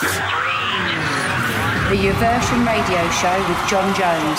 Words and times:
The 0.00 1.96
Yoversion 1.96 2.64
Radio 2.64 3.10
Show 3.10 3.36
with 3.48 3.68
John 3.68 3.92
Jones. 3.96 4.38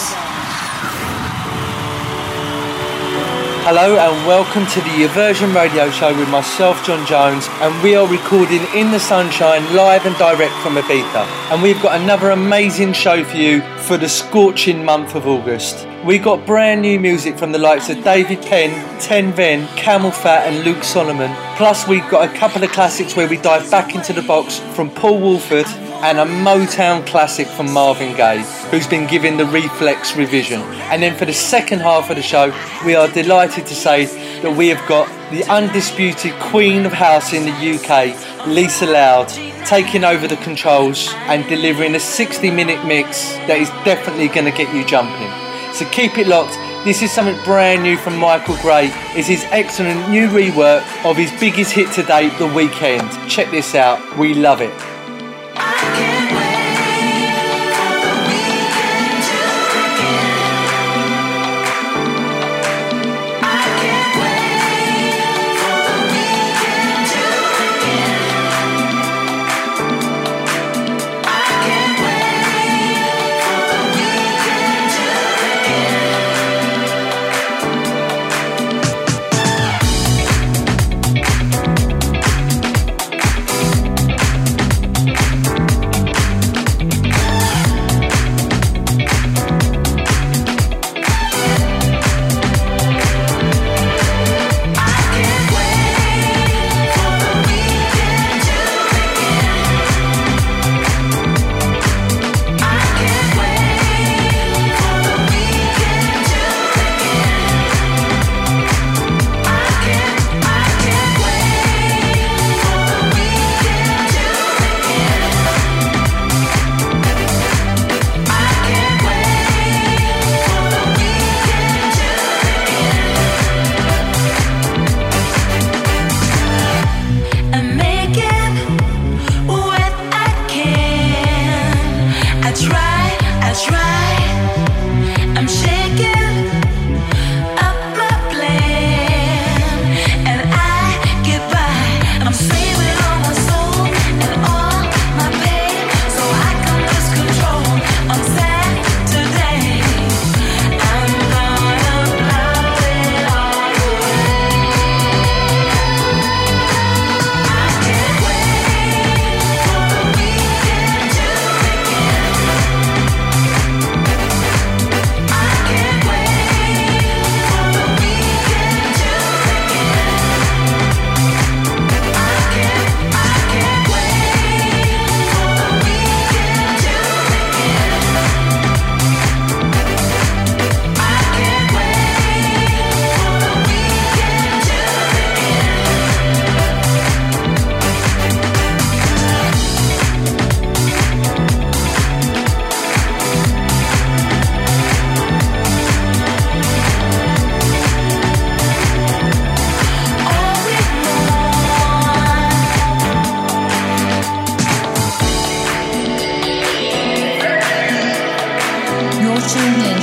Hello 3.65 3.97
and 3.97 4.25
welcome 4.25 4.65
to 4.67 4.79
the 4.79 5.03
Yoversion 5.03 5.53
Radio 5.53 5.91
Show 5.91 6.17
with 6.17 6.29
myself, 6.29 6.81
John 6.85 7.05
Jones, 7.05 7.49
and 7.59 7.83
we 7.83 7.93
are 7.93 8.07
recording 8.07 8.63
in 8.73 8.91
the 8.91 9.01
sunshine, 9.01 9.75
live 9.75 10.05
and 10.05 10.15
direct 10.15 10.53
from 10.63 10.75
Ibiza. 10.75 11.25
And 11.51 11.61
we've 11.61 11.81
got 11.81 11.99
another 11.99 12.29
amazing 12.29 12.93
show 12.93 13.21
for 13.25 13.35
you 13.35 13.61
for 13.79 13.97
the 13.97 14.07
scorching 14.07 14.85
month 14.85 15.13
of 15.13 15.27
August. 15.27 15.88
We 16.05 16.17
got 16.17 16.45
brand 16.45 16.81
new 16.81 16.97
music 16.97 17.37
from 17.37 17.51
the 17.51 17.57
likes 17.57 17.89
of 17.89 18.01
David 18.05 18.41
Penn, 18.43 19.01
Ten 19.01 19.33
Ven, 19.33 19.67
CamelPhat, 19.75 20.47
and 20.47 20.63
Luke 20.63 20.81
Solomon. 20.81 21.29
Plus, 21.57 21.89
we've 21.89 22.09
got 22.09 22.33
a 22.33 22.37
couple 22.37 22.63
of 22.63 22.71
classics 22.71 23.17
where 23.17 23.27
we 23.27 23.35
dive 23.35 23.69
back 23.69 23.93
into 23.93 24.13
the 24.13 24.21
box 24.21 24.59
from 24.75 24.89
Paul 24.91 25.19
Woolford 25.19 25.65
and 26.01 26.17
a 26.17 26.25
Motown 26.25 27.05
classic 27.05 27.47
from 27.47 27.69
Marvin 27.73 28.15
Gaye, 28.15 28.43
who's 28.71 28.87
been 28.87 29.07
given 29.07 29.35
the 29.35 29.45
Reflex 29.47 30.15
revision. 30.15 30.61
And 30.89 31.03
then 31.03 31.17
for 31.17 31.25
the 31.25 31.33
second 31.33 31.79
half 31.79 32.09
of 32.09 32.15
the 32.15 32.21
show, 32.21 32.57
we 32.85 32.95
are 32.95 33.09
delighted 33.09 33.65
to 33.65 33.75
say 33.75 34.05
that 34.39 34.55
we 34.55 34.69
have 34.69 34.87
got 34.87 35.09
the 35.31 35.43
undisputed 35.51 36.31
Queen 36.39 36.85
of 36.85 36.93
House 36.93 37.33
in 37.33 37.43
the 37.43 37.75
UK, 37.75 38.47
Lisa 38.47 38.85
Loud, 38.85 39.27
taking 39.65 40.05
over 40.05 40.29
the 40.29 40.37
controls 40.37 41.09
and 41.27 41.45
delivering 41.49 41.93
a 41.95 41.99
60 41.99 42.49
minute 42.51 42.85
mix 42.85 43.33
that 43.47 43.57
is 43.57 43.69
definitely 43.83 44.29
going 44.29 44.45
to 44.45 44.57
get 44.57 44.73
you 44.73 44.85
jumping. 44.85 45.48
So 45.79 45.89
keep 45.91 46.17
it 46.17 46.27
locked. 46.27 46.55
This 46.83 47.01
is 47.01 47.09
something 47.09 47.41
brand 47.45 47.83
new 47.83 47.95
from 47.95 48.17
Michael 48.17 48.57
Gray. 48.57 48.89
It's 49.15 49.29
his 49.29 49.45
excellent 49.45 50.09
new 50.09 50.27
rework 50.27 50.83
of 51.09 51.15
his 51.15 51.31
biggest 51.39 51.71
hit 51.71 51.89
to 51.93 52.03
date, 52.03 52.37
The 52.37 52.47
Weekend. 52.47 53.09
Check 53.29 53.49
this 53.49 53.75
out. 53.75 54.17
We 54.17 54.33
love 54.33 54.59
it. 54.59 54.98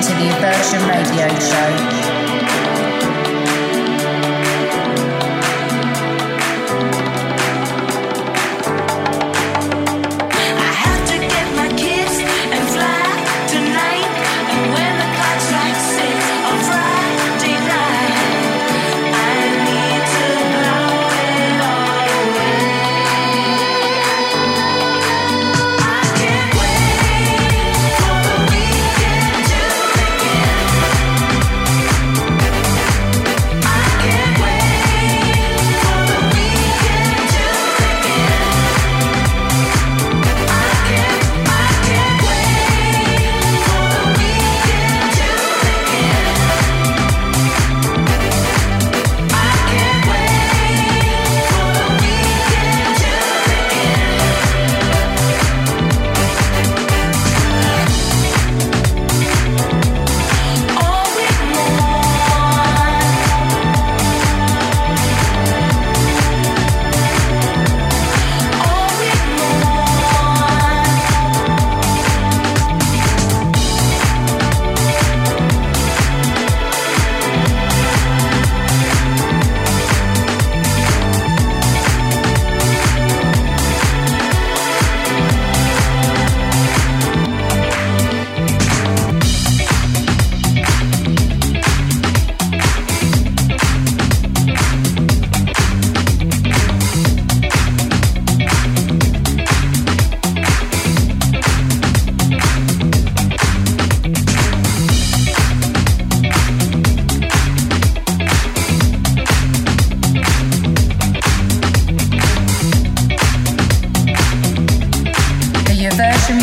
to 0.02 0.12
the 0.14 0.28
Yoversion 0.28 0.86
Radio 0.88 1.28
Show. 1.38 2.15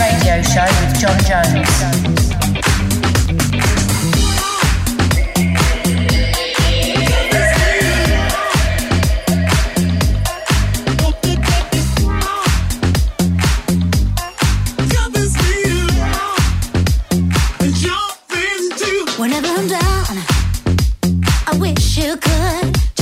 Radio 0.03 0.41
Show 0.41 0.67
with 0.81 0.99
John 0.99 1.17
Jones. 1.23 1.93
Whenever 19.17 19.47
I'm 19.47 19.67
down, 19.67 20.17
I 21.47 21.57
wish 21.61 21.97
you 21.97 22.17
could. 22.17 22.92